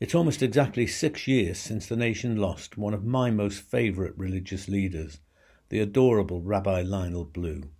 [0.00, 4.66] It's almost exactly six years since the nation lost one of my most favourite religious
[4.66, 5.20] leaders,
[5.68, 7.70] the adorable Rabbi Lionel Blue,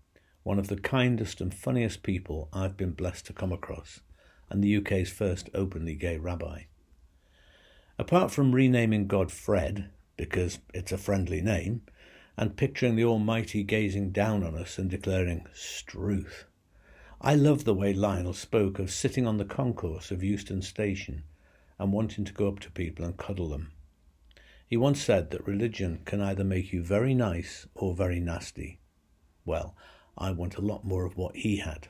[0.44, 3.98] one of the kindest and funniest people I've been blessed to come across,
[4.48, 6.62] and the UK's first openly gay rabbi.
[7.98, 11.82] Apart from renaming God Fred, because it's a friendly name,
[12.36, 16.44] and picturing the Almighty gazing down on us and declaring, Struth.
[17.20, 21.24] I love the way Lionel spoke of sitting on the concourse of Euston Station
[21.78, 23.72] and wanting to go up to people and cuddle them.
[24.66, 28.80] He once said that religion can either make you very nice or very nasty.
[29.44, 29.76] Well,
[30.16, 31.88] I want a lot more of what he had.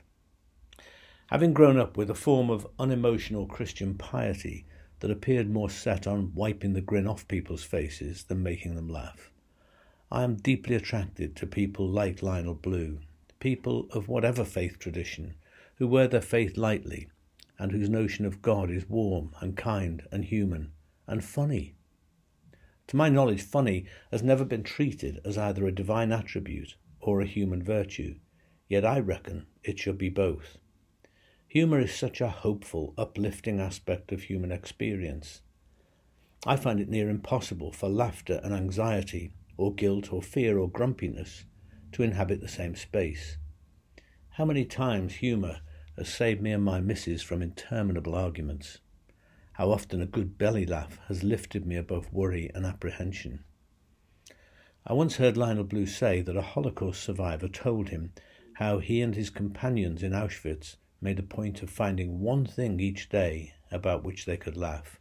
[1.27, 4.65] Having grown up with a form of unemotional Christian piety
[4.99, 9.31] that appeared more set on wiping the grin off people's faces than making them laugh,
[10.11, 12.99] I am deeply attracted to people like Lionel Blue,
[13.39, 15.35] people of whatever faith tradition,
[15.77, 17.07] who wear their faith lightly
[17.57, 20.71] and whose notion of God is warm and kind and human
[21.07, 21.75] and funny.
[22.87, 27.25] To my knowledge, funny has never been treated as either a divine attribute or a
[27.25, 28.15] human virtue,
[28.67, 30.57] yet I reckon it should be both.
[31.47, 35.41] Humour is such a hopeful, uplifting aspect of human experience.
[36.45, 41.45] I find it near impossible for laughter and anxiety or guilt or fear or grumpiness
[41.93, 43.37] to inhabit the same space.
[44.31, 45.61] How many times humour
[45.97, 48.79] has saved me and my missus from interminable arguments.
[49.53, 53.43] How often a good belly laugh has lifted me above worry and apprehension.
[54.85, 58.13] I once heard Lionel Blue say that a Holocaust survivor told him
[58.55, 63.09] how he and his companions in Auschwitz made a point of finding one thing each
[63.09, 64.99] day about which they could laugh.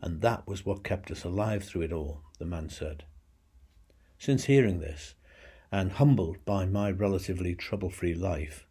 [0.00, 3.04] And that was what kept us alive through it all, the man said.
[4.18, 5.14] Since hearing this,
[5.72, 8.66] and humbled by my relatively trouble free life,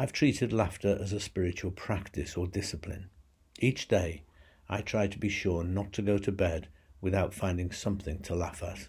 [0.00, 3.10] I've treated laughter as a spiritual practice or discipline.
[3.58, 4.22] Each day,
[4.66, 6.68] I try to be sure not to go to bed
[7.02, 8.88] without finding something to laugh at.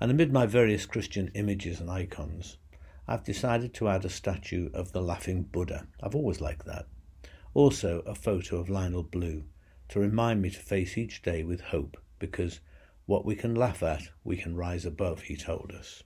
[0.00, 2.56] And amid my various Christian images and icons,
[3.06, 5.86] I've decided to add a statue of the laughing Buddha.
[6.02, 6.88] I've always liked that.
[7.54, 9.44] Also, a photo of Lionel Blue
[9.90, 12.58] to remind me to face each day with hope because
[13.04, 16.02] what we can laugh at, we can rise above, he told us.